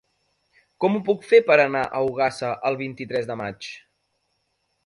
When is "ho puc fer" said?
0.95-1.41